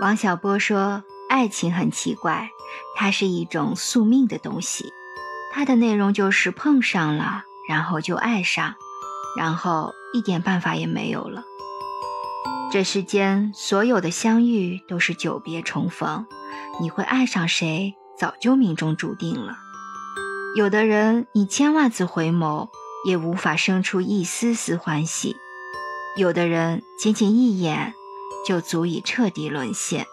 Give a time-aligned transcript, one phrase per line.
[0.00, 2.52] 王小波说：“爱情很奇怪，
[2.96, 4.94] 它是一种宿命的东西，
[5.52, 8.76] 它的内容就是碰上了，然后就爱上，
[9.36, 11.44] 然后一点办法也没有了。
[12.72, 16.24] 这世间所有的相遇都是久别重逢，
[16.80, 19.58] 你会爱上谁，早就命中注定了。
[20.56, 22.70] 有的人，你千万次回眸，
[23.04, 25.36] 也无法生出一丝丝欢喜；
[26.16, 27.92] 有的人，仅仅一眼。”
[28.46, 30.06] 就足以彻底沦陷，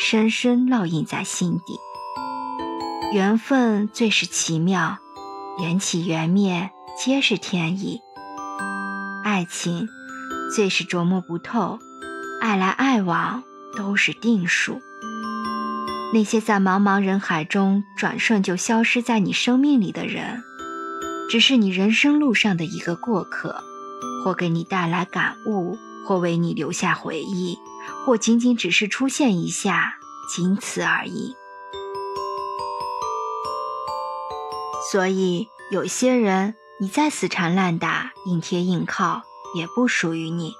[0.00, 1.78] 深深烙印在心底。
[3.12, 4.98] 缘分最是奇妙，
[5.60, 8.00] 缘起缘灭皆是天意。
[9.22, 9.88] 爱情
[10.54, 11.78] 最是琢磨不透，
[12.40, 13.44] 爱来爱往
[13.76, 14.82] 都是定数。
[16.12, 20.42] 那些在茫茫人海中转瞬就消失在你生命里的人，
[21.30, 23.62] 只是你人生路上的一个过客，
[24.24, 25.78] 或给你带来感悟。
[26.06, 27.58] 或为你留下回忆，
[28.04, 29.94] 或仅仅只是出现一下，
[30.34, 31.34] 仅此而已。
[34.92, 39.22] 所以，有些人你再死缠烂打、硬贴硬靠，
[39.54, 40.50] 也不属于你；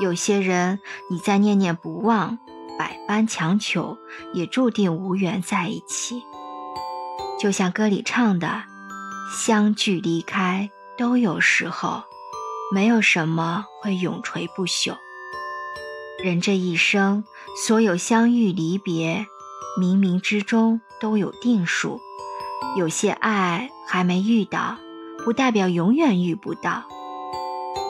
[0.00, 2.38] 有些人你再念念不忘、
[2.78, 3.98] 百般强求，
[4.32, 6.22] 也注定无缘在一起。
[7.40, 8.62] 就像歌里唱的
[9.36, 12.04] ：“相聚离开都有时候。”
[12.70, 14.96] 没有什么会永垂不朽。
[16.22, 17.24] 人这一生，
[17.64, 19.26] 所有相遇离别，
[19.80, 22.00] 冥冥之中都有定数。
[22.76, 24.76] 有些爱还没遇到，
[25.24, 26.82] 不代表永远遇不到；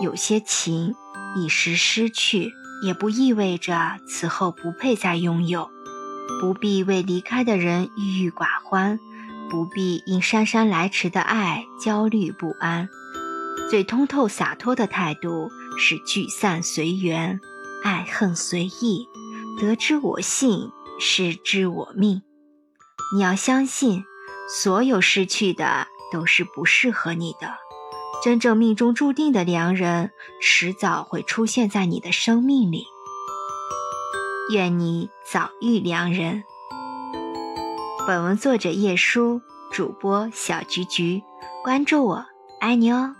[0.01, 0.95] 有些情
[1.35, 2.53] 一时失去，
[2.85, 5.69] 也不意味着此后不配再拥有。
[6.41, 9.01] 不必为离开的人郁郁寡欢，
[9.51, 12.89] 不必因姗姗来迟的爱焦虑不安。
[13.71, 17.39] 最通透洒脱的态度是聚散随缘，
[17.85, 19.07] 爱恨随意，
[19.61, 22.23] 得之我幸，失之我命。
[23.15, 24.05] 你要相信，
[24.49, 27.55] 所有失去的都是不适合你的，
[28.23, 32.87] 真正命中注定的良人，迟早会出现在你的生命里。
[34.51, 36.43] 愿你早遇良人。
[38.07, 41.23] 本文作者叶舒，主播小菊菊，
[41.63, 42.25] 关注我，
[42.59, 43.15] 爱你哦。